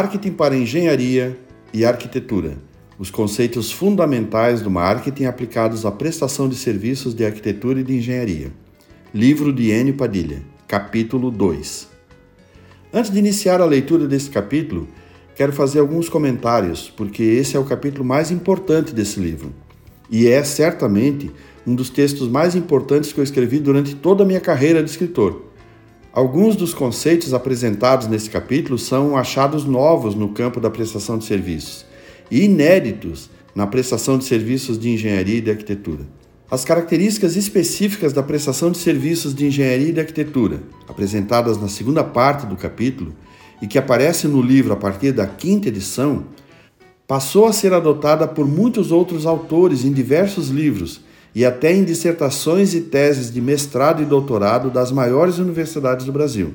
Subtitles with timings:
[0.00, 1.38] Marketing para engenharia
[1.74, 2.56] e arquitetura.
[2.98, 8.50] Os conceitos fundamentais do marketing aplicados à prestação de serviços de arquitetura e de engenharia.
[9.12, 11.86] Livro de Enio Padilha, capítulo 2.
[12.94, 14.88] Antes de iniciar a leitura desse capítulo,
[15.36, 19.52] quero fazer alguns comentários, porque esse é o capítulo mais importante desse livro.
[20.10, 21.30] E é certamente
[21.66, 25.49] um dos textos mais importantes que eu escrevi durante toda a minha carreira de escritor.
[26.12, 31.86] Alguns dos conceitos apresentados nesse capítulo são achados novos no campo da prestação de serviços
[32.28, 36.00] e inéditos na prestação de serviços de engenharia e de arquitetura.
[36.50, 42.02] As características específicas da prestação de serviços de engenharia e de arquitetura, apresentadas na segunda
[42.02, 43.14] parte do capítulo
[43.62, 46.24] e que aparece no livro a partir da quinta edição,
[47.06, 51.02] passou a ser adotada por muitos outros autores em diversos livros
[51.34, 56.54] e até em dissertações e teses de mestrado e doutorado das maiores universidades do Brasil.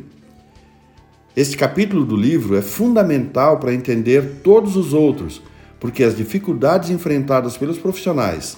[1.35, 5.41] Este capítulo do livro é fundamental para entender todos os outros,
[5.79, 8.57] porque as dificuldades enfrentadas pelos profissionais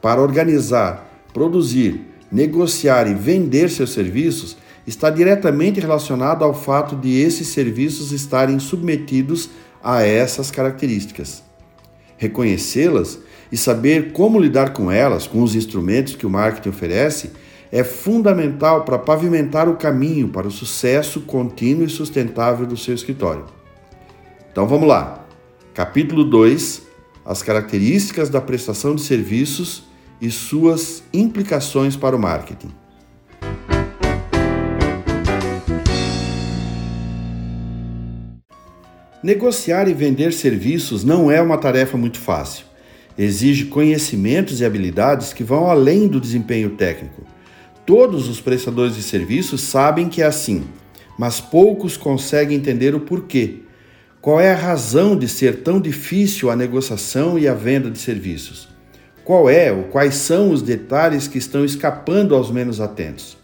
[0.00, 7.48] para organizar, produzir, negociar e vender seus serviços está diretamente relacionado ao fato de esses
[7.48, 9.48] serviços estarem submetidos
[9.82, 11.42] a essas características.
[12.18, 13.18] Reconhecê-las
[13.54, 17.30] e saber como lidar com elas, com os instrumentos que o marketing oferece,
[17.70, 23.44] é fundamental para pavimentar o caminho para o sucesso contínuo e sustentável do seu escritório.
[24.50, 25.24] Então vamos lá.
[25.72, 26.82] Capítulo 2:
[27.24, 29.84] As características da prestação de serviços
[30.20, 32.72] e suas implicações para o marketing.
[39.22, 42.73] Negociar e vender serviços não é uma tarefa muito fácil
[43.16, 47.22] exige conhecimentos e habilidades que vão além do desempenho técnico.
[47.86, 50.64] Todos os prestadores de serviços sabem que é assim,
[51.18, 53.60] mas poucos conseguem entender o porquê.
[54.20, 58.68] Qual é a razão de ser tão difícil a negociação e a venda de serviços?
[59.22, 63.36] Qual é ou quais são os detalhes que estão escapando aos menos atentos?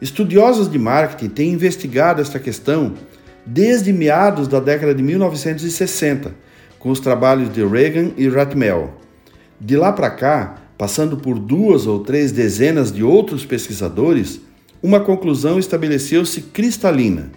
[0.00, 2.94] Estudiosos de marketing têm investigado esta questão
[3.44, 6.32] desde meados da década de 1960
[6.80, 8.94] com os trabalhos de Reagan e Ratmel.
[9.60, 14.40] De lá para cá, passando por duas ou três dezenas de outros pesquisadores,
[14.82, 17.30] uma conclusão estabeleceu-se cristalina.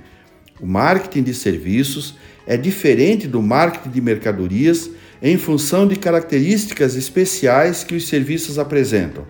[0.62, 2.16] O marketing de serviços
[2.48, 4.90] é diferente do marketing de mercadorias
[5.22, 9.26] em função de características especiais que os serviços apresentam.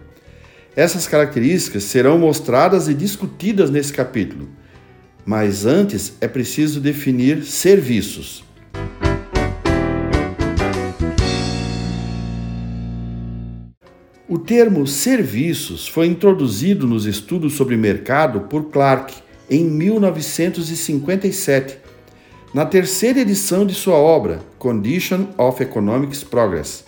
[0.76, 4.48] Essas características serão mostradas e discutidas nesse capítulo.
[5.26, 8.44] Mas antes é preciso definir serviços.
[14.26, 19.14] O termo serviços foi introduzido nos estudos sobre mercado por Clark
[19.50, 21.78] em 1957,
[22.54, 26.86] na terceira edição de sua obra Condition of Economic Progress.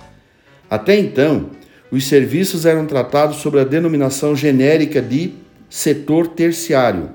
[0.70, 1.50] Até então,
[1.92, 5.34] os serviços eram tratados sob a denominação genérica de
[5.70, 7.10] setor terciário,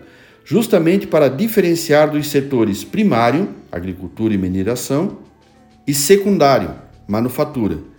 [0.45, 5.17] justamente para diferenciar dos setores primário, agricultura e mineração,
[5.87, 6.75] e secundário,
[7.09, 7.90] manufatura.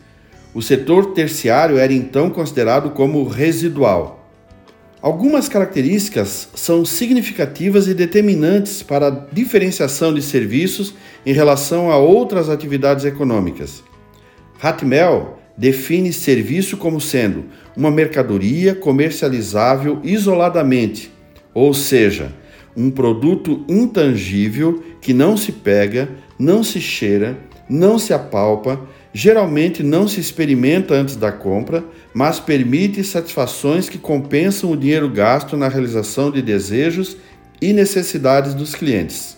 [0.54, 4.30] O setor terciário era então considerado como residual.
[5.02, 10.94] Algumas características são significativas e determinantes para a diferenciação de serviços
[11.26, 13.82] em relação a outras atividades econômicas.
[14.62, 17.46] Hatmel define serviço como sendo
[17.76, 21.12] uma mercadoria comercializável isoladamente,
[21.54, 22.32] ou seja,
[22.76, 27.38] um produto intangível que não se pega, não se cheira,
[27.70, 28.80] não se apalpa,
[29.14, 35.58] geralmente não se experimenta antes da compra, mas permite satisfações que compensam o dinheiro gasto
[35.58, 37.18] na realização de desejos
[37.62, 39.38] e necessidades dos clientes.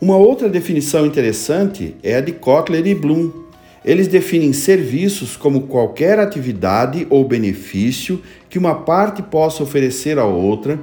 [0.00, 3.30] Uma outra definição interessante é a de Kotler e Bloom.
[3.84, 8.20] Eles definem serviços como qualquer atividade ou benefício
[8.50, 10.78] que uma parte possa oferecer à outra,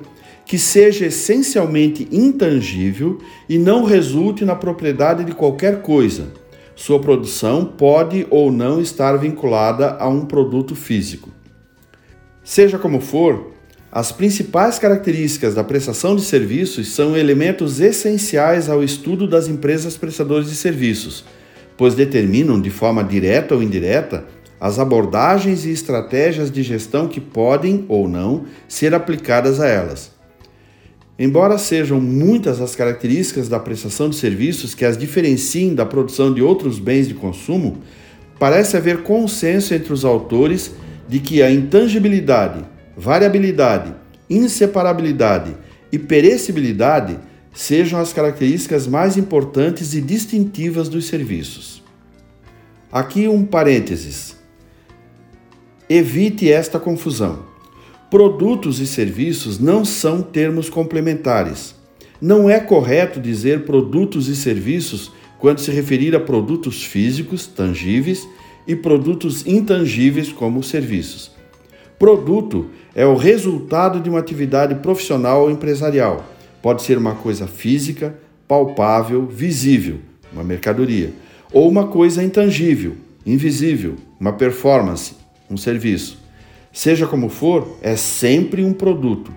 [0.46, 6.43] que seja essencialmente intangível e não resulte na propriedade de qualquer coisa
[6.86, 11.30] sua produção pode ou não estar vinculada a um produto físico.
[12.44, 13.54] Seja como for,
[13.90, 20.50] as principais características da prestação de serviços são elementos essenciais ao estudo das empresas prestadoras
[20.50, 21.24] de serviços,
[21.78, 24.26] pois determinam de forma direta ou indireta
[24.60, 30.12] as abordagens e estratégias de gestão que podem ou não ser aplicadas a elas.
[31.18, 36.42] Embora sejam muitas as características da prestação de serviços que as diferenciem da produção de
[36.42, 37.78] outros bens de consumo,
[38.40, 40.72] parece haver consenso entre os autores
[41.08, 42.66] de que a intangibilidade,
[42.98, 43.94] variabilidade,
[44.30, 45.56] inseparabilidade
[45.92, 47.20] e perecibilidade
[47.54, 51.84] sejam as características mais importantes e distintivas dos serviços.
[52.92, 54.36] Aqui um parênteses.
[55.88, 57.53] Evite esta confusão.
[58.14, 61.74] Produtos e serviços não são termos complementares.
[62.22, 68.30] Não é correto dizer produtos e serviços quando se referir a produtos físicos, tangíveis,
[68.68, 71.32] e produtos intangíveis, como serviços.
[71.98, 76.24] Produto é o resultado de uma atividade profissional ou empresarial.
[76.62, 78.16] Pode ser uma coisa física,
[78.48, 79.98] palpável, visível,
[80.32, 81.12] uma mercadoria,
[81.52, 82.94] ou uma coisa intangível,
[83.26, 85.16] invisível, uma performance,
[85.50, 86.22] um serviço.
[86.74, 89.32] Seja como for, é sempre um produto.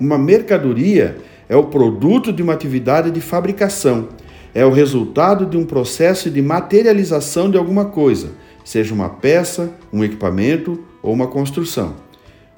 [0.00, 1.18] Uma mercadoria
[1.50, 4.08] é o produto de uma atividade de fabricação,
[4.54, 8.30] é o resultado de um processo de materialização de alguma coisa,
[8.64, 11.94] seja uma peça, um equipamento ou uma construção.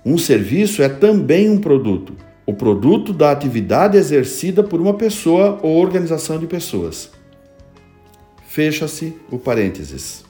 [0.06, 2.15] Um serviço é também um produto,
[2.47, 7.11] o produto da atividade exercida por uma pessoa ou organização de pessoas.
[8.47, 10.25] Fecha-se o parênteses.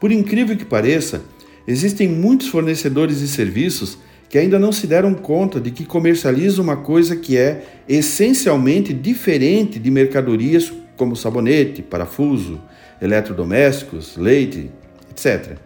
[0.00, 1.22] Por incrível que pareça,
[1.68, 3.98] existem muitos fornecedores de serviços
[4.30, 9.78] que ainda não se deram conta de que comercializam uma coisa que é essencialmente diferente
[9.78, 12.60] de mercadorias como sabonete, parafuso,
[13.02, 14.70] eletrodomésticos, leite,
[15.10, 15.58] etc.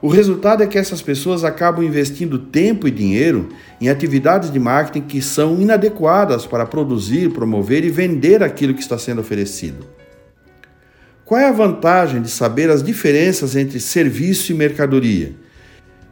[0.00, 3.50] O resultado é que essas pessoas acabam investindo tempo e dinheiro
[3.80, 8.98] em atividades de marketing que são inadequadas para produzir, promover e vender aquilo que está
[8.98, 10.01] sendo oferecido.
[11.32, 15.32] Qual é a vantagem de saber as diferenças entre serviço e mercadoria?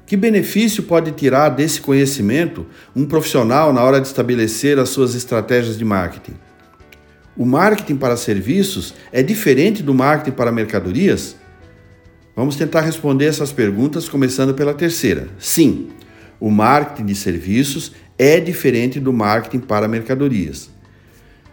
[0.06, 5.76] Que benefício pode tirar desse conhecimento um profissional na hora de estabelecer as suas estratégias
[5.76, 6.38] de marketing?
[7.36, 11.36] O marketing para serviços é diferente do marketing para mercadorias?
[12.34, 15.28] Vamos tentar responder essas perguntas começando pela terceira.
[15.38, 15.90] Sim,
[16.40, 20.70] o marketing de serviços é diferente do marketing para mercadorias.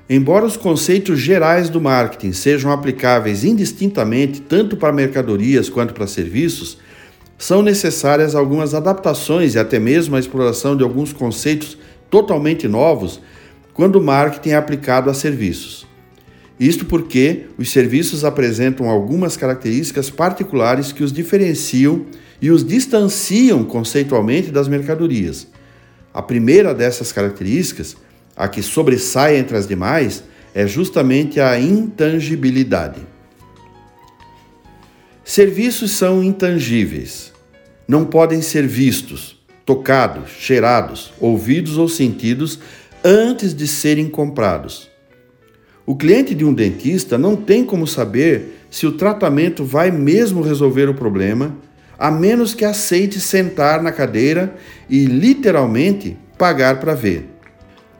[0.09, 6.77] Embora os conceitos gerais do marketing sejam aplicáveis indistintamente tanto para mercadorias quanto para serviços,
[7.37, 11.77] são necessárias algumas adaptações e até mesmo a exploração de alguns conceitos
[12.09, 13.19] totalmente novos
[13.73, 15.85] quando o marketing é aplicado a serviços.
[16.57, 22.05] Isto porque os serviços apresentam algumas características particulares que os diferenciam
[22.41, 25.47] e os distanciam conceitualmente das mercadorias.
[26.13, 27.95] A primeira dessas características
[28.37, 30.23] a que sobressai entre as demais
[30.53, 33.01] é justamente a intangibilidade.
[35.25, 37.33] Serviços são intangíveis.
[37.87, 42.59] Não podem ser vistos, tocados, cheirados, ouvidos ou sentidos
[43.03, 44.89] antes de serem comprados.
[45.85, 50.89] O cliente de um dentista não tem como saber se o tratamento vai mesmo resolver
[50.89, 51.55] o problema,
[51.97, 54.55] a menos que aceite sentar na cadeira
[54.89, 57.36] e literalmente pagar para ver.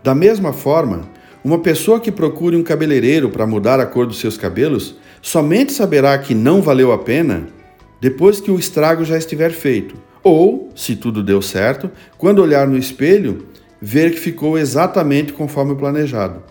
[0.03, 1.09] Da mesma forma,
[1.44, 6.18] uma pessoa que procure um cabeleireiro para mudar a cor dos seus cabelos somente saberá
[6.18, 7.47] que não valeu a pena
[7.99, 12.77] depois que o estrago já estiver feito, ou, se tudo deu certo, quando olhar no
[12.77, 13.47] espelho,
[13.81, 16.44] ver que ficou exatamente conforme planejado.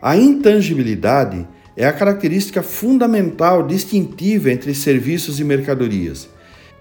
[0.00, 1.46] A intangibilidade
[1.76, 6.28] é a característica fundamental distintiva entre serviços e mercadorias.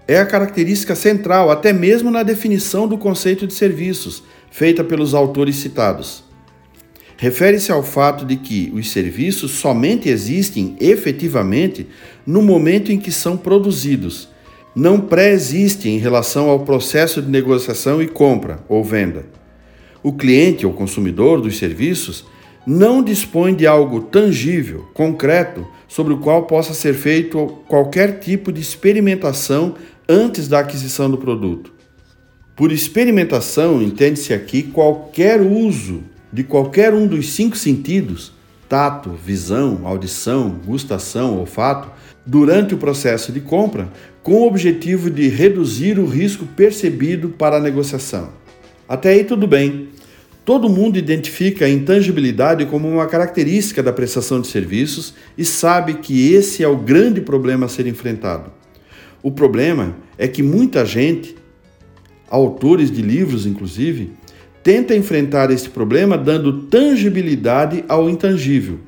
[0.08, 5.58] É a característica central, até mesmo na definição do conceito de serviços, feita pelos autores
[5.58, 6.24] citados.
[7.18, 11.88] Refere-se ao fato de que os serviços somente existem efetivamente
[12.26, 14.30] no momento em que são produzidos,
[14.78, 19.26] não pré-existem em relação ao processo de negociação e compra ou venda.
[20.04, 22.24] O cliente ou consumidor dos serviços
[22.66, 28.62] não dispõe de algo tangível, concreto, sobre o qual possa ser feito qualquer tipo de
[28.62, 29.74] experimentação
[30.10, 31.72] antes da aquisição do produto.
[32.56, 38.34] Por experimentação, entende-se aqui qualquer uso de qualquer um dos cinco sentidos
[38.68, 41.90] tato, visão, audição, gustação, olfato
[42.26, 43.90] durante o processo de compra,
[44.22, 48.30] com o objetivo de reduzir o risco percebido para a negociação.
[48.88, 49.90] Até aí tudo bem.
[50.44, 56.34] Todo mundo identifica a intangibilidade como uma característica da prestação de serviços e sabe que
[56.34, 58.57] esse é o grande problema a ser enfrentado.
[59.22, 61.36] O problema é que muita gente
[62.30, 64.12] autores de livros, inclusive,
[64.62, 68.80] tenta enfrentar esse problema dando tangibilidade ao intangível.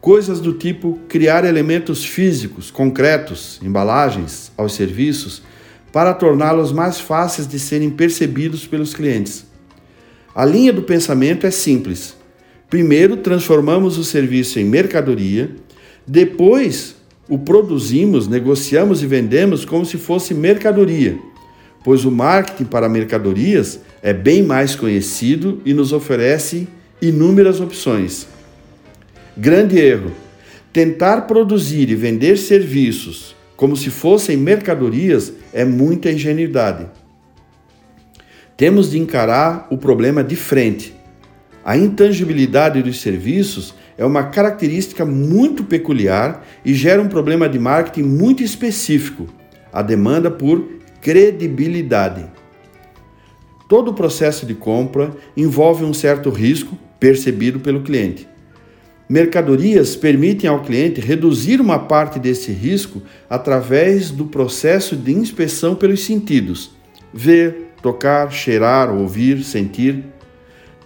[0.00, 5.42] Coisas do tipo criar elementos físicos, concretos, embalagens aos serviços,
[5.92, 9.46] para torná-los mais fáceis de serem percebidos pelos clientes.
[10.34, 12.14] A linha do pensamento é simples.
[12.68, 15.50] Primeiro, transformamos o serviço em mercadoria,
[16.06, 16.95] depois,
[17.28, 21.18] o produzimos, negociamos e vendemos como se fosse mercadoria
[21.86, 26.66] pois o marketing para mercadorias é bem mais conhecido e nos oferece
[27.00, 28.26] inúmeras opções.
[29.36, 30.10] Grande erro:
[30.72, 36.88] tentar produzir e vender serviços como se fossem mercadorias é muita ingenuidade.
[38.56, 40.92] Temos de encarar o problema de frente.
[41.64, 48.02] A intangibilidade dos serviços é uma característica muito peculiar e gera um problema de marketing
[48.02, 49.26] muito específico,
[49.72, 50.64] a demanda por
[51.00, 52.26] credibilidade.
[53.68, 58.28] Todo o processo de compra envolve um certo risco percebido pelo cliente.
[59.08, 66.04] Mercadorias permitem ao cliente reduzir uma parte desse risco através do processo de inspeção pelos
[66.04, 66.72] sentidos:
[67.14, 70.04] ver, tocar, cheirar, ouvir, sentir.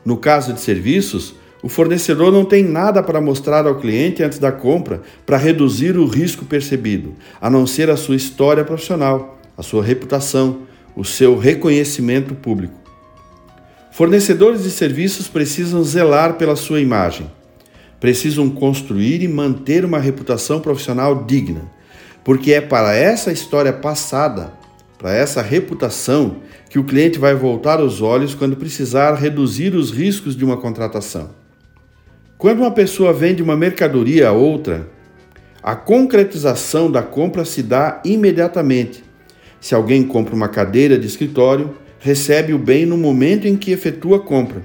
[0.04, 4.50] No caso de serviços, o fornecedor não tem nada para mostrar ao cliente antes da
[4.50, 9.84] compra para reduzir o risco percebido, a não ser a sua história profissional, a sua
[9.84, 10.62] reputação,
[10.96, 12.74] o seu reconhecimento público.
[13.92, 17.30] Fornecedores de serviços precisam zelar pela sua imagem.
[17.98, 21.70] Precisam construir e manter uma reputação profissional digna,
[22.24, 24.54] porque é para essa história passada,
[24.96, 26.36] para essa reputação,
[26.70, 31.39] que o cliente vai voltar os olhos quando precisar reduzir os riscos de uma contratação.
[32.40, 34.88] Quando uma pessoa vende uma mercadoria a outra,
[35.62, 39.04] a concretização da compra se dá imediatamente.
[39.60, 44.16] Se alguém compra uma cadeira de escritório, recebe o bem no momento em que efetua
[44.16, 44.62] a compra.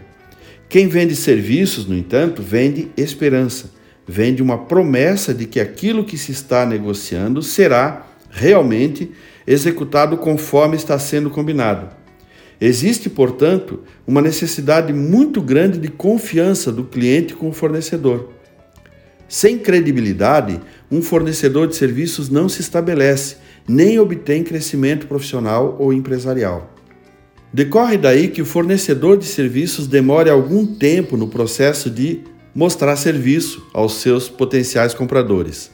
[0.70, 3.72] Quem vende serviços, no entanto, vende esperança,
[4.08, 9.12] vende uma promessa de que aquilo que se está negociando será realmente
[9.46, 12.05] executado conforme está sendo combinado.
[12.60, 18.30] Existe, portanto, uma necessidade muito grande de confiança do cliente com o fornecedor.
[19.28, 26.72] Sem credibilidade, um fornecedor de serviços não se estabelece, nem obtém crescimento profissional ou empresarial.
[27.52, 32.22] Decorre daí que o fornecedor de serviços demore algum tempo no processo de
[32.54, 35.72] mostrar serviço aos seus potenciais compradores.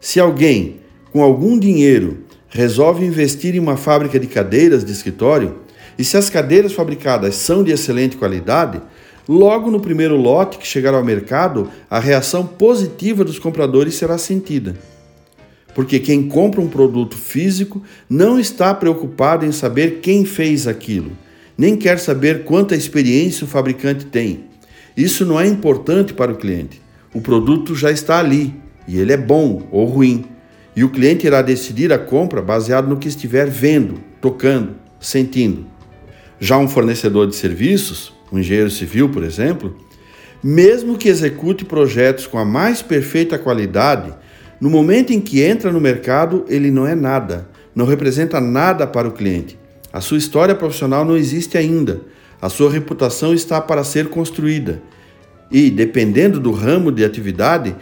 [0.00, 0.80] Se alguém
[1.10, 5.61] com algum dinheiro resolve investir em uma fábrica de cadeiras de escritório,
[5.98, 8.80] e se as cadeiras fabricadas são de excelente qualidade,
[9.28, 14.74] logo no primeiro lote que chegar ao mercado, a reação positiva dos compradores será sentida.
[15.74, 21.12] Porque quem compra um produto físico não está preocupado em saber quem fez aquilo,
[21.56, 24.44] nem quer saber quanta experiência o fabricante tem.
[24.96, 26.80] Isso não é importante para o cliente.
[27.14, 28.54] O produto já está ali
[28.86, 30.24] e ele é bom ou ruim.
[30.74, 35.66] E o cliente irá decidir a compra baseado no que estiver vendo, tocando, sentindo.
[36.44, 39.76] Já um fornecedor de serviços, um engenheiro civil, por exemplo,
[40.42, 44.12] mesmo que execute projetos com a mais perfeita qualidade,
[44.60, 49.06] no momento em que entra no mercado, ele não é nada, não representa nada para
[49.06, 49.56] o cliente.
[49.92, 52.00] A sua história profissional não existe ainda.
[52.40, 54.82] A sua reputação está para ser construída.
[55.48, 57.72] E, dependendo do ramo de atividade,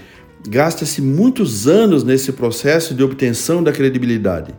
[0.47, 4.53] gasta-se muitos anos nesse processo de obtenção da credibilidade.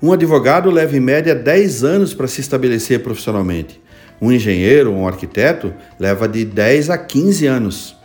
[0.00, 3.80] Um advogado leva em média 10 anos para se estabelecer profissionalmente.
[4.22, 7.96] Um engenheiro ou um arquiteto leva de 10 a 15 anos.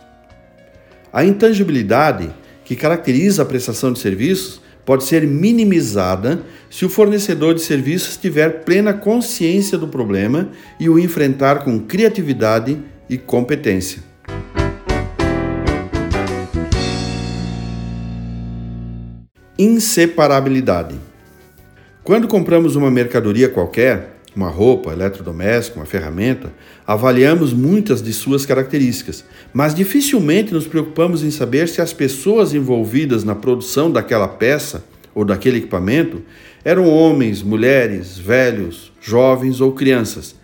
[1.12, 2.34] A intangibilidade
[2.64, 8.64] que caracteriza a prestação de serviços pode ser minimizada se o fornecedor de serviços tiver
[8.64, 10.48] plena consciência do problema
[10.80, 12.76] e o enfrentar com criatividade
[13.08, 14.02] e competência.
[19.56, 21.13] Inseparabilidade.
[22.04, 26.52] Quando compramos uma mercadoria qualquer, uma roupa, eletrodoméstico, uma ferramenta,
[26.86, 33.24] avaliamos muitas de suas características, mas dificilmente nos preocupamos em saber se as pessoas envolvidas
[33.24, 34.84] na produção daquela peça
[35.14, 36.20] ou daquele equipamento
[36.62, 40.36] eram homens, mulheres, velhos, jovens ou crianças.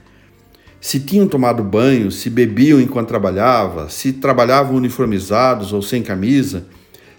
[0.80, 6.64] Se tinham tomado banho, se bebiam enquanto trabalhavam, se trabalhavam uniformizados ou sem camisa,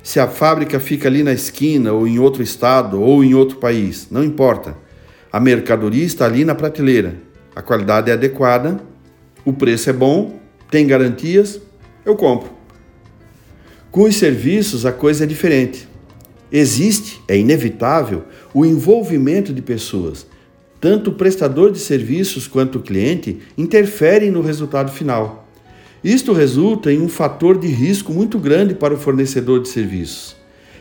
[0.03, 4.07] se a fábrica fica ali na esquina, ou em outro estado, ou em outro país,
[4.09, 4.75] não importa.
[5.31, 7.15] A mercadoria está ali na prateleira.
[7.55, 8.81] A qualidade é adequada,
[9.45, 10.39] o preço é bom,
[10.69, 11.59] tem garantias,
[12.05, 12.49] eu compro.
[13.91, 15.87] Com os serviços, a coisa é diferente.
[16.51, 20.25] Existe, é inevitável, o envolvimento de pessoas.
[20.79, 25.40] Tanto o prestador de serviços quanto o cliente interferem no resultado final.
[26.03, 30.35] Isto resulta em um fator de risco muito grande para o fornecedor de serviços.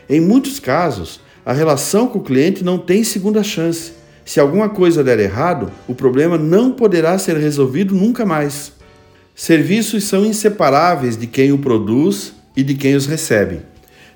[0.09, 3.93] Em muitos casos, a relação com o cliente não tem segunda chance.
[4.25, 8.71] Se alguma coisa der errado, o problema não poderá ser resolvido nunca mais.
[9.35, 13.59] Serviços são inseparáveis de quem o produz e de quem os recebe.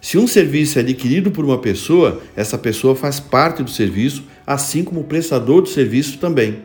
[0.01, 4.83] Se um serviço é adquirido por uma pessoa, essa pessoa faz parte do serviço, assim
[4.83, 6.59] como o prestador do serviço também.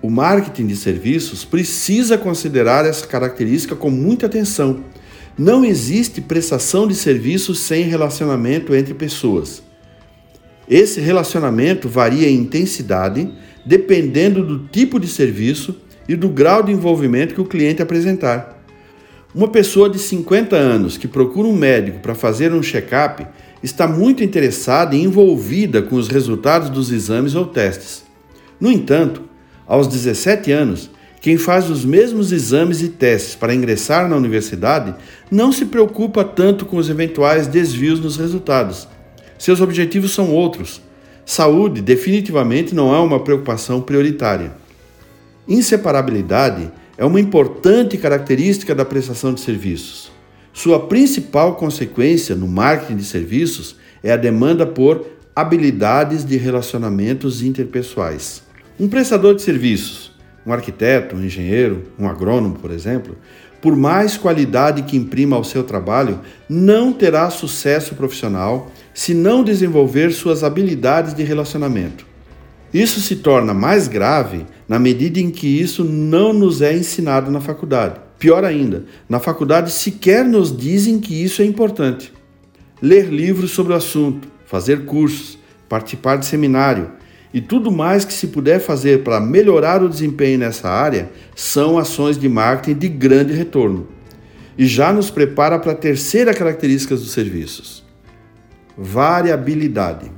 [0.00, 4.84] O marketing de serviços precisa considerar essa característica com muita atenção.
[5.36, 9.62] Não existe prestação de serviços sem relacionamento entre pessoas.
[10.68, 13.32] Esse relacionamento varia em intensidade
[13.64, 15.76] dependendo do tipo de serviço
[16.08, 18.58] e do grau de envolvimento que o cliente apresentar.
[19.34, 23.26] Uma pessoa de 50 anos que procura um médico para fazer um check-up
[23.62, 28.04] está muito interessada e envolvida com os resultados dos exames ou testes.
[28.58, 29.27] No entanto,
[29.68, 34.94] aos 17 anos, quem faz os mesmos exames e testes para ingressar na universidade
[35.30, 38.88] não se preocupa tanto com os eventuais desvios nos resultados.
[39.38, 40.80] Seus objetivos são outros.
[41.26, 44.52] Saúde definitivamente não é uma preocupação prioritária.
[45.46, 50.10] Inseparabilidade é uma importante característica da prestação de serviços.
[50.52, 55.06] Sua principal consequência no marketing de serviços é a demanda por
[55.36, 58.47] habilidades de relacionamentos interpessoais.
[58.80, 60.12] Um prestador de serviços,
[60.46, 63.16] um arquiteto, um engenheiro, um agrônomo, por exemplo,
[63.60, 70.12] por mais qualidade que imprima ao seu trabalho, não terá sucesso profissional se não desenvolver
[70.12, 72.06] suas habilidades de relacionamento.
[72.72, 77.40] Isso se torna mais grave na medida em que isso não nos é ensinado na
[77.40, 77.98] faculdade.
[78.16, 82.12] Pior ainda, na faculdade sequer nos dizem que isso é importante.
[82.80, 85.36] Ler livros sobre o assunto, fazer cursos,
[85.68, 86.92] participar de seminário
[87.32, 92.18] e tudo mais que se puder fazer para melhorar o desempenho nessa área são ações
[92.18, 93.86] de marketing de grande retorno.
[94.56, 97.84] E já nos prepara para a terceira característica dos serviços:
[98.76, 100.10] variabilidade.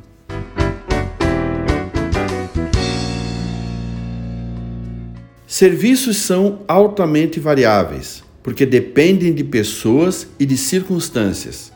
[5.47, 11.73] Serviços são altamente variáveis, porque dependem de pessoas e de circunstâncias.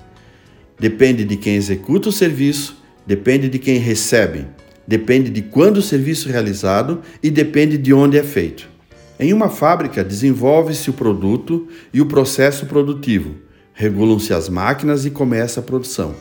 [0.78, 4.46] Depende de quem executa o serviço, depende de quem recebe,
[4.86, 8.68] depende de quando o serviço é realizado e depende de onde é feito.
[9.18, 13.36] Em uma fábrica, desenvolve-se o produto e o processo produtivo,
[13.72, 16.14] regulam-se as máquinas e começa a produção.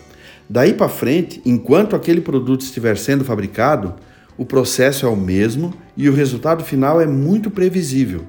[0.49, 3.95] Daí para frente, enquanto aquele produto estiver sendo fabricado,
[4.37, 8.25] o processo é o mesmo e o resultado final é muito previsível.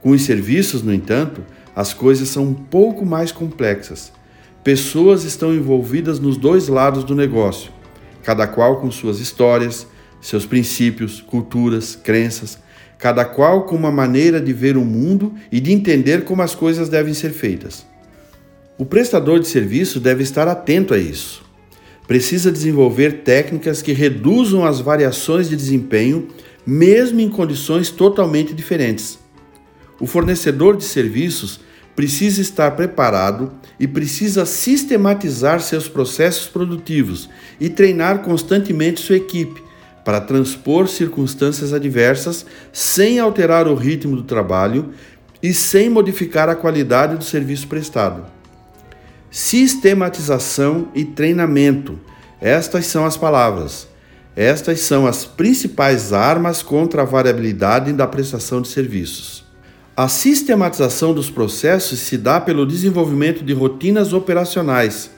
[0.00, 1.42] Com os serviços, no entanto,
[1.74, 4.12] as coisas são um pouco mais complexas.
[4.62, 7.70] Pessoas estão envolvidas nos dois lados do negócio,
[8.22, 9.86] cada qual com suas histórias,
[10.20, 12.58] seus princípios, culturas, crenças,
[12.98, 16.88] cada qual com uma maneira de ver o mundo e de entender como as coisas
[16.88, 17.86] devem ser feitas.
[18.78, 21.42] O prestador de serviço deve estar atento a isso
[22.06, 26.28] precisa desenvolver técnicas que reduzam as variações de desempenho,
[26.66, 29.18] mesmo em condições totalmente diferentes.
[30.00, 31.60] O fornecedor de serviços
[31.94, 37.28] precisa estar preparado e precisa sistematizar seus processos produtivos
[37.60, 39.62] e treinar constantemente sua equipe
[40.04, 44.92] para transpor circunstâncias adversas sem alterar o ritmo do trabalho
[45.42, 48.24] e sem modificar a qualidade do serviço prestado
[49.32, 51.98] sistematização e treinamento.
[52.38, 53.88] Estas são as palavras.
[54.36, 59.41] Estas são as principais armas contra a variabilidade da prestação de serviços.
[59.94, 65.10] A sistematização dos processos se dá pelo desenvolvimento de rotinas operacionais,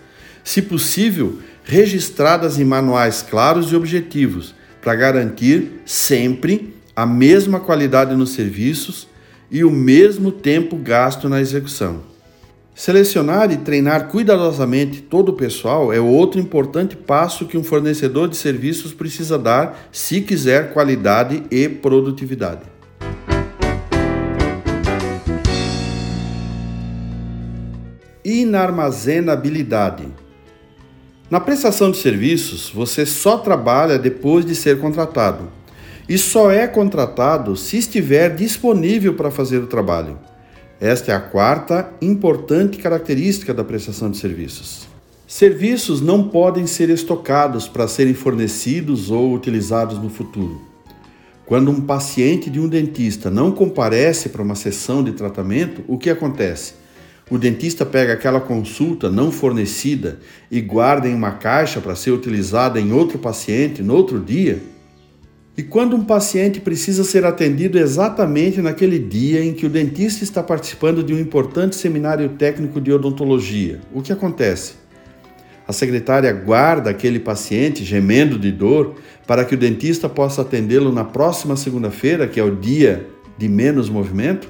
[0.43, 8.31] se possível, registradas em manuais claros e objetivos, para garantir sempre a mesma qualidade nos
[8.31, 9.07] serviços
[9.49, 12.03] e o mesmo tempo gasto na execução.
[12.75, 18.37] Selecionar e treinar cuidadosamente todo o pessoal é outro importante passo que um fornecedor de
[18.37, 22.74] serviços precisa dar se quiser qualidade e produtividade.
[28.44, 30.07] Inarmazenabilidade.
[31.30, 35.50] Na prestação de serviços, você só trabalha depois de ser contratado
[36.07, 40.18] e só é contratado se estiver disponível para fazer o trabalho.
[40.78, 44.87] Esta é a quarta importante característica da prestação de serviços.
[45.26, 50.61] Serviços não podem ser estocados para serem fornecidos ou utilizados no futuro.
[51.46, 56.11] Quando um paciente de um dentista não comparece para uma sessão de tratamento, o que
[56.11, 56.84] acontece?
[57.31, 60.19] O dentista pega aquela consulta não fornecida
[60.51, 64.61] e guarda em uma caixa para ser utilizada em outro paciente no outro dia?
[65.57, 70.43] E quando um paciente precisa ser atendido exatamente naquele dia em que o dentista está
[70.43, 74.75] participando de um importante seminário técnico de odontologia, o que acontece?
[75.67, 81.05] A secretária guarda aquele paciente gemendo de dor para que o dentista possa atendê-lo na
[81.05, 83.07] próxima segunda-feira, que é o dia
[83.39, 84.49] de menos movimento?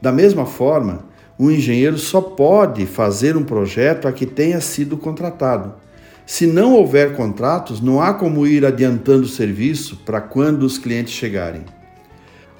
[0.00, 1.07] Da mesma forma,
[1.38, 5.74] um engenheiro só pode fazer um projeto a que tenha sido contratado.
[6.26, 11.14] Se não houver contratos, não há como ir adiantando o serviço para quando os clientes
[11.14, 11.64] chegarem.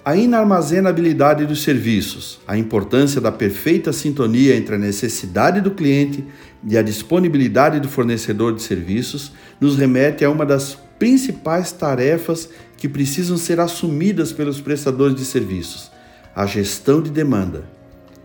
[0.05, 6.25] A inarmazenabilidade dos serviços, a importância da perfeita sintonia entre a necessidade do cliente
[6.67, 12.89] e a disponibilidade do fornecedor de serviços, nos remete a uma das principais tarefas que
[12.89, 15.91] precisam ser assumidas pelos prestadores de serviços:
[16.35, 17.78] a gestão de demanda.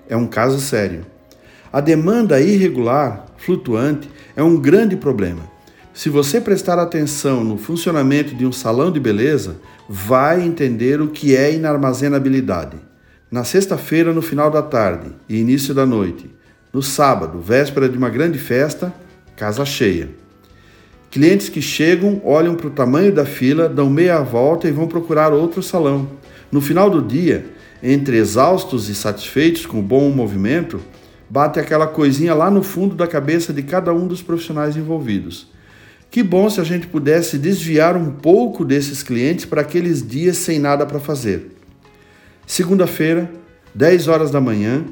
[0.10, 1.06] É um caso sério.
[1.72, 5.42] A demanda irregular, flutuante, é um grande problema.
[5.94, 11.36] Se você prestar atenção no funcionamento de um salão de beleza, vai entender o que
[11.36, 12.78] é inarmazenabilidade.
[13.30, 16.30] Na sexta-feira, no final da tarde e início da noite.
[16.72, 18.94] No sábado, véspera de uma grande festa,
[19.36, 20.10] casa cheia.
[21.12, 25.32] Clientes que chegam, olham para o tamanho da fila, dão meia volta e vão procurar
[25.32, 26.10] outro salão.
[26.52, 27.46] No final do dia,
[27.84, 30.80] entre exaustos e satisfeitos com o bom movimento,
[31.30, 35.52] bate aquela coisinha lá no fundo da cabeça de cada um dos profissionais envolvidos.
[36.10, 40.60] Que bom se a gente pudesse desviar um pouco desses clientes para aqueles dias sem
[40.60, 41.58] nada para fazer.
[42.48, 43.30] Segunda-feira,
[43.76, 44.86] 10 horas da manhã,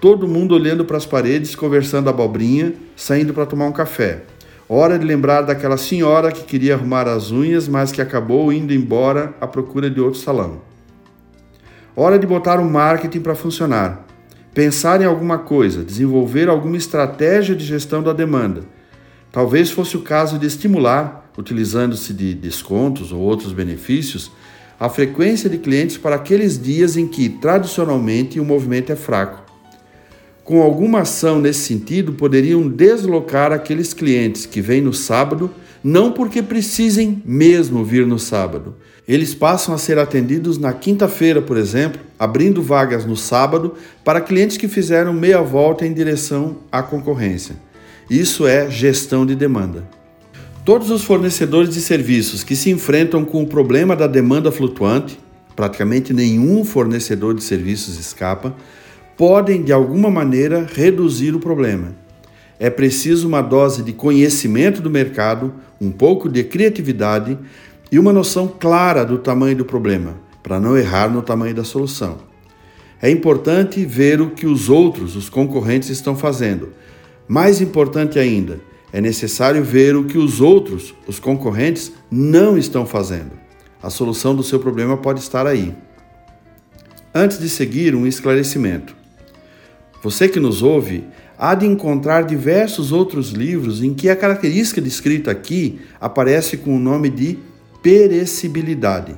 [0.00, 4.22] todo mundo olhando para as paredes, conversando abobrinha, saindo para tomar um café.
[4.68, 9.34] Hora de lembrar daquela senhora que queria arrumar as unhas, mas que acabou indo embora
[9.40, 10.73] à procura de outro salão.
[11.96, 14.04] Hora de botar o marketing para funcionar.
[14.52, 18.62] Pensar em alguma coisa, desenvolver alguma estratégia de gestão da demanda.
[19.30, 24.30] Talvez fosse o caso de estimular, utilizando-se de descontos ou outros benefícios,
[24.78, 29.44] a frequência de clientes para aqueles dias em que, tradicionalmente, o movimento é fraco
[30.44, 35.50] com alguma ação nesse sentido, poderiam deslocar aqueles clientes que vêm no sábado,
[35.84, 38.74] não porque precisem mesmo vir no sábado.
[39.06, 44.56] Eles passam a ser atendidos na quinta-feira, por exemplo, abrindo vagas no sábado para clientes
[44.56, 47.56] que fizeram meia volta em direção à concorrência.
[48.08, 49.86] Isso é gestão de demanda.
[50.64, 55.18] Todos os fornecedores de serviços que se enfrentam com o problema da demanda flutuante,
[55.54, 58.56] praticamente nenhum fornecedor de serviços escapa,
[59.18, 62.03] podem de alguma maneira reduzir o problema.
[62.58, 67.36] É preciso uma dose de conhecimento do mercado, um pouco de criatividade
[67.90, 72.18] e uma noção clara do tamanho do problema, para não errar no tamanho da solução.
[73.02, 76.72] É importante ver o que os outros, os concorrentes, estão fazendo.
[77.28, 78.60] Mais importante ainda,
[78.92, 83.32] é necessário ver o que os outros, os concorrentes, não estão fazendo.
[83.82, 85.74] A solução do seu problema pode estar aí.
[87.12, 88.96] Antes de seguir, um esclarecimento.
[90.02, 91.04] Você que nos ouve
[91.38, 96.80] há de encontrar diversos outros livros em que a característica descrita aqui aparece com o
[96.80, 97.38] nome de
[97.82, 99.16] perecibilidade.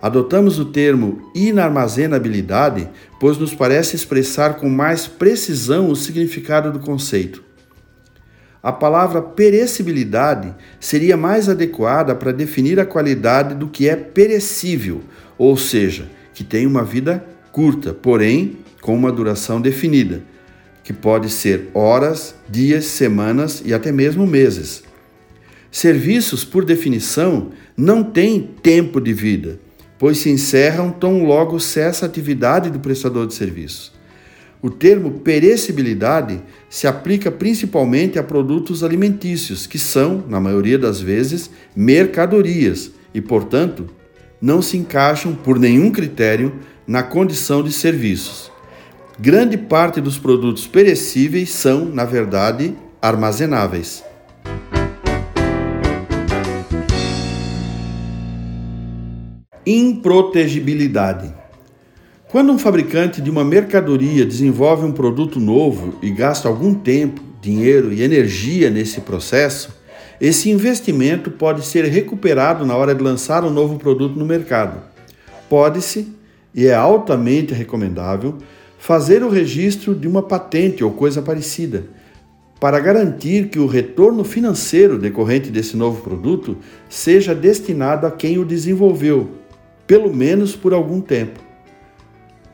[0.00, 7.42] Adotamos o termo inarmazenabilidade, pois nos parece expressar com mais precisão o significado do conceito.
[8.62, 15.02] A palavra perecibilidade seria mais adequada para definir a qualidade do que é perecível,
[15.36, 20.22] ou seja, que tem uma vida curta, porém com uma duração definida,
[20.84, 24.84] que pode ser horas, dias, semanas e até mesmo meses.
[25.72, 29.58] Serviços, por definição, não têm tempo de vida,
[29.98, 33.92] pois se encerram tão logo cessa a atividade do prestador de serviço.
[34.62, 41.50] O termo perecibilidade se aplica principalmente a produtos alimentícios, que são, na maioria das vezes,
[41.74, 43.90] mercadorias e, portanto,
[44.40, 48.53] não se encaixam por nenhum critério na condição de serviços.
[49.18, 54.02] Grande parte dos produtos perecíveis são, na verdade, armazenáveis.
[59.64, 61.32] Improtegibilidade.
[62.28, 67.92] Quando um fabricante de uma mercadoria desenvolve um produto novo e gasta algum tempo, dinheiro
[67.92, 69.78] e energia nesse processo,
[70.20, 74.82] esse investimento pode ser recuperado na hora de lançar um novo produto no mercado.
[75.48, 76.12] Pode-se,
[76.52, 78.38] e é altamente recomendável,
[78.84, 81.86] fazer o registro de uma patente ou coisa parecida,
[82.60, 88.44] para garantir que o retorno financeiro decorrente desse novo produto seja destinado a quem o
[88.44, 89.30] desenvolveu,
[89.86, 91.40] pelo menos por algum tempo.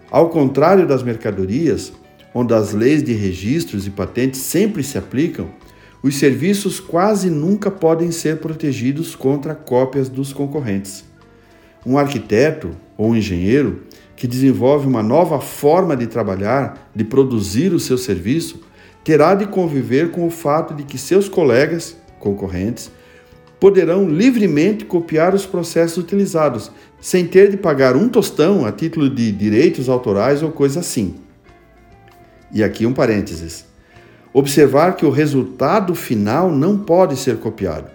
[0.09, 1.93] Ao contrário das mercadorias,
[2.33, 5.49] onde as leis de registros e patentes sempre se aplicam,
[6.01, 11.05] os serviços quase nunca podem ser protegidos contra cópias dos concorrentes.
[11.85, 13.83] Um arquiteto ou um engenheiro
[14.21, 18.61] que desenvolve uma nova forma de trabalhar, de produzir o seu serviço,
[19.03, 22.91] terá de conviver com o fato de que seus colegas, concorrentes,
[23.59, 29.33] poderão livremente copiar os processos utilizados, sem ter de pagar um tostão a título de
[29.33, 31.15] direitos autorais ou coisa assim.
[32.53, 33.65] E aqui um parênteses.
[34.35, 37.91] Observar que o resultado final não pode ser copiado.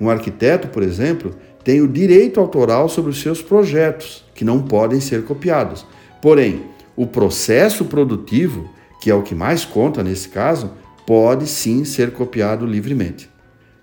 [0.00, 1.36] Um arquiteto, por exemplo,
[1.68, 5.84] tem o direito autoral sobre os seus projetos, que não podem ser copiados.
[6.22, 6.62] Porém,
[6.96, 8.70] o processo produtivo,
[9.02, 10.70] que é o que mais conta nesse caso,
[11.06, 13.28] pode sim ser copiado livremente.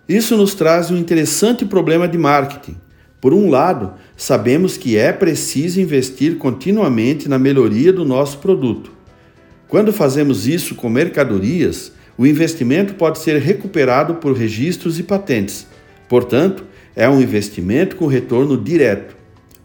[0.10, 2.76] Isso nos traz um interessante problema de marketing.
[3.21, 8.91] Por um lado, sabemos que é preciso investir continuamente na melhoria do nosso produto.
[9.67, 15.67] Quando fazemos isso com mercadorias, o investimento pode ser recuperado por registros e patentes.
[16.10, 19.15] Portanto, é um investimento com retorno direto.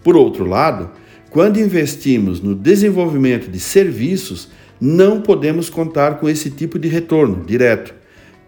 [0.03, 0.91] Por outro lado,
[1.31, 4.49] quando investimos no desenvolvimento de serviços,
[4.81, 7.95] não podemos contar com esse tipo de retorno direto.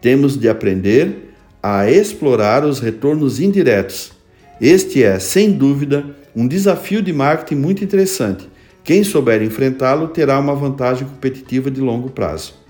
[0.01, 4.13] Temos de aprender a explorar os retornos indiretos.
[4.61, 8.49] Este é, sem dúvida, um desafio de marketing muito interessante.
[8.83, 12.62] Quem souber enfrentá-lo terá uma vantagem competitiva de longo prazo.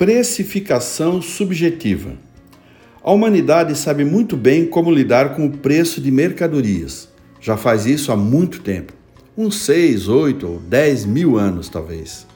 [0.00, 2.12] Precificação subjetiva.
[3.04, 7.06] A humanidade sabe muito bem como lidar com o preço de mercadorias.
[7.38, 8.94] Já faz isso há muito tempo
[9.36, 12.26] uns 6, 8 ou 10 mil anos, talvez.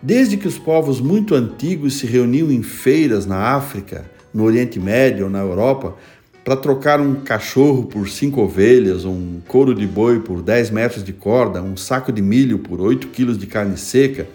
[0.00, 5.24] Desde que os povos muito antigos se reuniam em feiras na África, no Oriente Médio
[5.24, 5.96] ou na Europa
[6.44, 11.12] para trocar um cachorro por cinco ovelhas, um couro de boi por 10 metros de
[11.12, 14.28] corda, um saco de milho por 8 quilos de carne seca,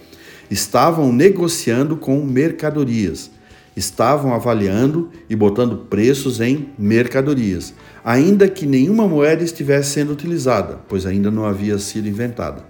[0.52, 3.32] estavam negociando com mercadorias,
[3.76, 11.06] estavam avaliando e botando preços em mercadorias, ainda que nenhuma moeda estivesse sendo utilizada, pois
[11.06, 12.66] ainda não havia sido inventada.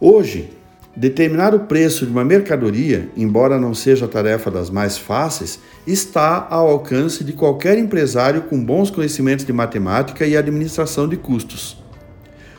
[0.00, 0.48] Hoje,
[0.96, 6.46] determinar o preço de uma mercadoria, embora não seja a tarefa das mais fáceis, está
[6.48, 11.76] ao alcance de qualquer empresário com bons conhecimentos de matemática e administração de custos.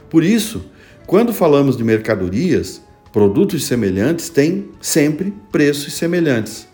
[0.08, 0.66] Por isso,
[1.08, 2.82] quando falamos de mercadorias,
[3.14, 6.68] Produtos semelhantes têm sempre preços semelhantes.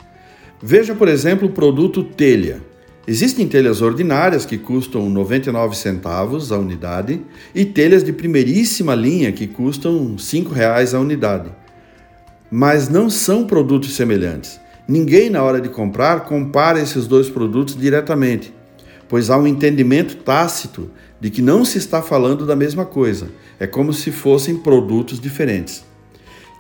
[0.64, 2.62] Veja, por exemplo, o produto telha.
[3.06, 7.20] Existem telhas ordinárias que custam 99 centavos a unidade
[7.54, 11.50] e telhas de primeiríssima linha que custam R$ 5,00 a unidade.
[12.50, 14.62] Mas não são produtos semelhantes.
[14.88, 18.54] Ninguém, na hora de comprar, compara esses dois produtos diretamente,
[19.10, 23.28] pois há um entendimento tácito de que não se está falando da mesma coisa.
[23.60, 25.89] É como se fossem produtos diferentes.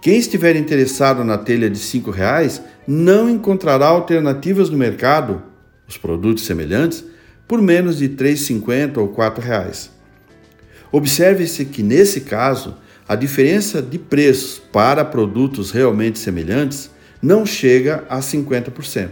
[0.01, 5.43] Quem estiver interessado na telha de R$ reais não encontrará alternativas no mercado,
[5.87, 7.03] os produtos semelhantes,
[7.45, 9.91] por menos de R$ 3,50 ou R$ reais.
[10.91, 16.89] Observe-se que, nesse caso, a diferença de preços para produtos realmente semelhantes
[17.21, 19.09] não chega a 50%.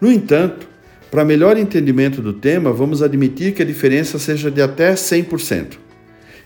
[0.00, 0.66] No entanto,
[1.10, 5.78] para melhor entendimento do tema, vamos admitir que a diferença seja de até 100%.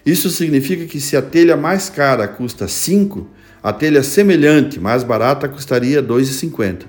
[0.05, 3.29] Isso significa que se a telha mais cara custa 5,
[3.63, 6.81] a telha semelhante, mais barata, custaria R$ 2,50.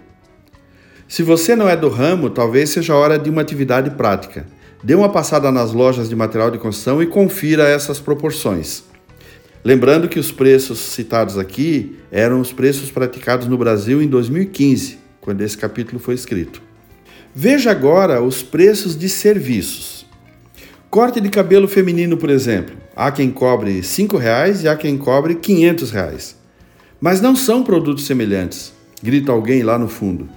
[1.08, 4.48] Se você não é do ramo, talvez seja hora de uma atividade prática.
[4.84, 8.84] Dê uma passada nas lojas de material de construção e confira essas proporções.
[9.64, 15.42] Lembrando que os preços citados aqui eram os preços praticados no Brasil em 2015, quando
[15.42, 16.62] esse capítulo foi escrito.
[17.36, 20.06] Veja agora os preços de serviços.
[20.90, 22.76] Corte de cabelo feminino, por exemplo.
[22.96, 26.43] Há quem cobre R$ 5,00 e há quem cobre R$ 500.
[27.04, 28.72] Mas não são produtos semelhantes,
[29.04, 30.30] grita alguém lá no fundo.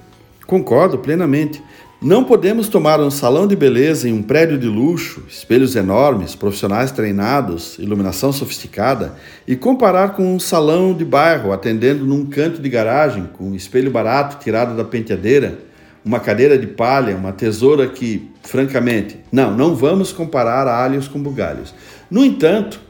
[0.48, 1.62] Concordo plenamente.
[2.02, 6.90] Não podemos tomar um salão de beleza em um prédio de luxo, espelhos enormes, profissionais
[6.90, 9.14] treinados, iluminação sofisticada
[9.46, 13.92] e comparar com um salão de bairro atendendo num canto de garagem com um espelho
[13.92, 15.60] barato tirado da penteadeira,
[16.04, 21.72] uma cadeira de palha, uma tesoura que, francamente, não, não vamos comparar alhos com bugalhos.
[22.10, 22.80] No entanto,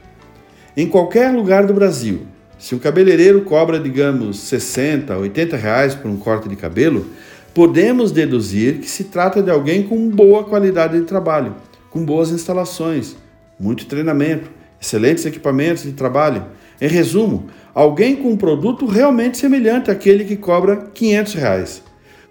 [0.74, 2.26] em qualquer lugar do Brasil,
[2.58, 7.06] se o cabeleireiro cobra, digamos, 60, 80 reais por um corte de cabelo,
[7.52, 11.54] podemos deduzir que se trata de alguém com boa qualidade de trabalho,
[11.90, 13.16] com boas instalações,
[13.58, 16.46] muito treinamento, excelentes equipamentos de trabalho.
[16.80, 21.82] Em resumo, alguém com um produto realmente semelhante àquele que cobra 500 reais.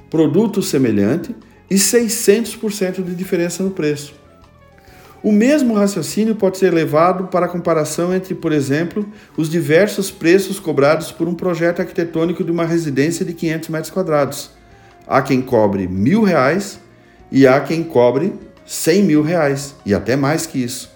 [0.09, 1.35] Produto semelhante
[1.69, 4.13] e 600% de diferença no preço.
[5.25, 9.03] O mesmo raciocínio pode ser levado para a comparação entre, por exemplo,
[9.35, 14.51] os diversos preços cobrados por um projeto arquitetônico de uma residência de 500 metros quadrados.
[15.07, 16.79] Há quem cobre mil reais
[17.31, 18.33] e há quem cobre
[18.67, 20.91] 100 mil reais e até mais que isso.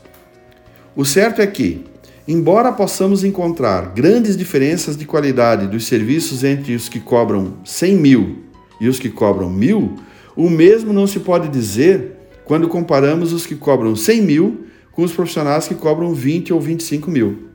[0.95, 1.83] O certo é que,
[2.27, 8.43] embora possamos encontrar grandes diferenças de qualidade dos serviços entre os que cobram 100 mil
[8.79, 9.95] e os que cobram mil,
[10.35, 12.18] o mesmo não se pode dizer
[12.49, 17.11] quando comparamos os que cobram 100 mil com os profissionais que cobram 20 ou 25
[17.11, 17.47] mil.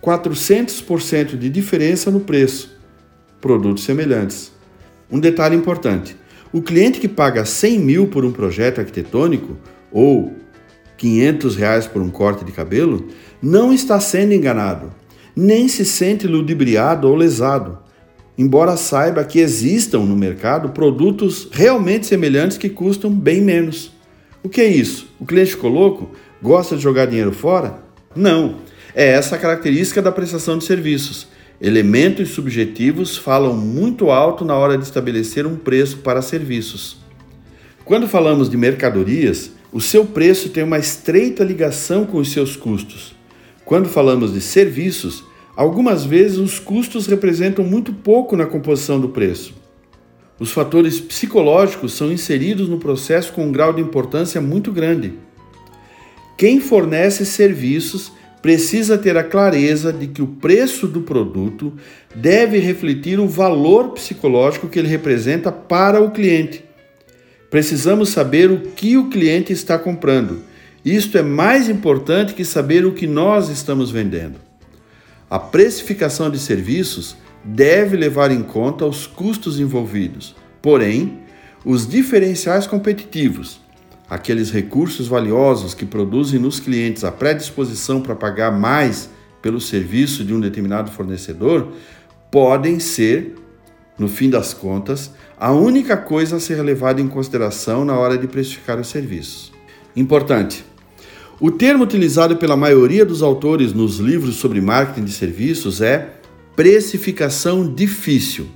[0.00, 2.78] 400% de diferença no preço,
[3.40, 4.52] produtos semelhantes.
[5.10, 6.16] Um detalhe importante:
[6.52, 9.56] o cliente que paga 100 mil por um projeto arquitetônico
[9.90, 10.32] ou
[10.96, 13.08] 500 reais por um corte de cabelo
[13.42, 14.92] não está sendo enganado,
[15.34, 17.80] nem se sente ludibriado ou lesado,
[18.38, 23.92] embora saiba que existam no mercado produtos realmente semelhantes que custam bem menos.
[24.44, 25.08] O que é isso?
[25.18, 26.10] O cliente ficou louco?
[26.42, 27.82] Gosta de jogar dinheiro fora?
[28.14, 28.56] Não.
[28.94, 31.26] É essa a característica da prestação de serviços.
[31.58, 36.98] Elementos subjetivos falam muito alto na hora de estabelecer um preço para serviços.
[37.86, 43.16] Quando falamos de mercadorias, o seu preço tem uma estreita ligação com os seus custos.
[43.64, 45.24] Quando falamos de serviços,
[45.56, 49.63] algumas vezes os custos representam muito pouco na composição do preço.
[50.38, 55.14] Os fatores psicológicos são inseridos no processo com um grau de importância muito grande.
[56.36, 61.72] Quem fornece serviços precisa ter a clareza de que o preço do produto
[62.14, 66.64] deve refletir o valor psicológico que ele representa para o cliente.
[67.48, 70.42] Precisamos saber o que o cliente está comprando.
[70.84, 74.38] Isto é mais importante que saber o que nós estamos vendendo.
[75.30, 81.20] A precificação de serviços deve levar em conta os custos envolvidos, porém,
[81.64, 83.64] os diferenciais competitivos
[84.08, 89.08] aqueles recursos valiosos que produzem nos clientes a predisposição para pagar mais
[89.40, 91.72] pelo serviço de um determinado fornecedor,
[92.30, 93.34] podem ser,
[93.98, 98.26] no fim das contas, a única coisa a ser levada em consideração na hora de
[98.26, 99.52] precificar os serviços.
[99.94, 100.64] Importante:
[101.40, 106.14] o termo utilizado pela maioria dos autores nos livros sobre marketing de serviços é
[106.56, 108.48] precificação difícil.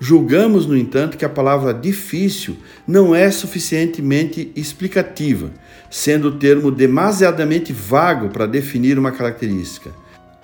[0.00, 5.52] Julgamos, no entanto, que a palavra difícil não é suficientemente explicativa,
[5.88, 9.92] sendo o termo demasiadamente vago para definir uma característica.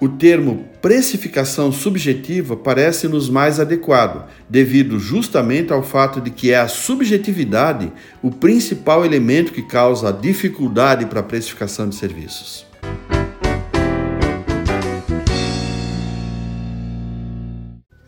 [0.00, 6.68] O termo precificação subjetiva parece-nos mais adequado, devido justamente ao fato de que é a
[6.68, 7.90] subjetividade
[8.22, 12.67] o principal elemento que causa a dificuldade para a precificação de serviços.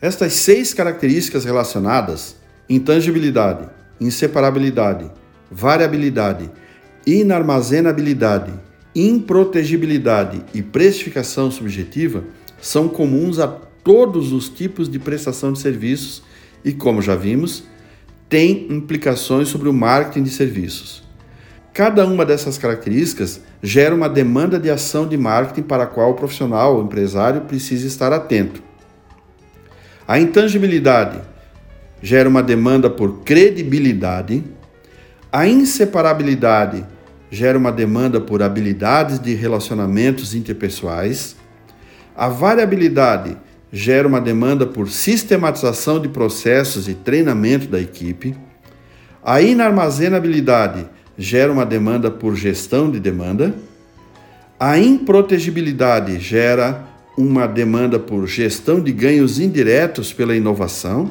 [0.02, 2.34] Estas seis características relacionadas,
[2.70, 3.68] intangibilidade,
[4.00, 5.10] inseparabilidade,
[5.50, 6.50] variabilidade,
[7.06, 8.50] inarmazenabilidade,
[8.94, 12.24] improtegibilidade e precificação subjetiva,
[12.62, 16.22] são comuns a todos os tipos de prestação de serviços
[16.64, 17.64] e, como já vimos,
[18.26, 21.02] têm implicações sobre o marketing de serviços.
[21.74, 26.14] Cada uma dessas características gera uma demanda de ação de marketing para a qual o
[26.14, 28.69] profissional ou empresário precisa estar atento.
[30.10, 31.20] A intangibilidade
[32.02, 34.42] gera uma demanda por credibilidade.
[35.30, 36.84] A inseparabilidade
[37.30, 41.36] gera uma demanda por habilidades de relacionamentos interpessoais.
[42.16, 43.36] A variabilidade
[43.72, 48.34] gera uma demanda por sistematização de processos e treinamento da equipe.
[49.24, 53.54] A inarmazenabilidade gera uma demanda por gestão de demanda.
[54.58, 56.89] A improtegibilidade gera
[57.20, 61.10] uma demanda por gestão de ganhos indiretos pela inovação,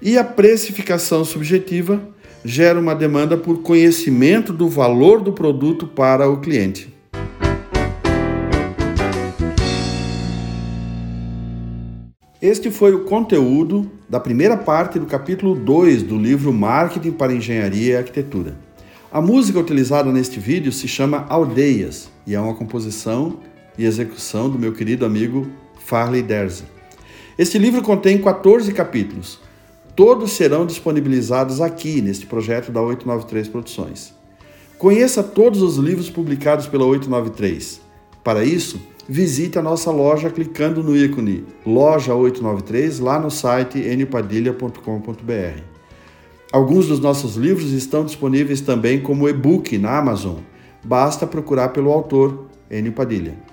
[0.00, 2.00] e a precificação subjetiva
[2.42, 6.94] gera uma demanda por conhecimento do valor do produto para o cliente.
[12.40, 17.94] Este foi o conteúdo da primeira parte do capítulo 2 do livro Marketing para Engenharia
[17.94, 18.56] e Arquitetura.
[19.10, 23.40] A música utilizada neste vídeo se chama Aldeias e é uma composição
[23.78, 25.46] e execução do meu querido amigo
[25.78, 26.64] Farley Derzi.
[27.38, 29.38] Este livro contém 14 capítulos.
[29.94, 34.12] Todos serão disponibilizados aqui neste projeto da 893 Produções.
[34.76, 37.80] Conheça todos os livros publicados pela 893.
[38.22, 45.62] Para isso, visite a nossa loja clicando no ícone Loja 893 lá no site npadilha.com.br.
[46.52, 50.36] Alguns dos nossos livros estão disponíveis também como e-book na Amazon.
[50.84, 53.47] Basta procurar pelo autor, Enio Padilha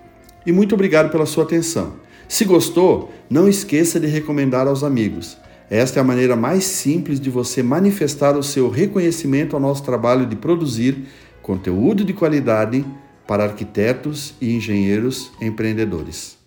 [0.45, 1.93] e muito obrigado pela sua atenção.
[2.27, 5.37] Se gostou, não esqueça de recomendar aos amigos.
[5.69, 10.25] Esta é a maneira mais simples de você manifestar o seu reconhecimento ao nosso trabalho
[10.25, 11.05] de produzir
[11.41, 12.85] conteúdo de qualidade
[13.27, 16.37] para arquitetos e engenheiros empreendedores.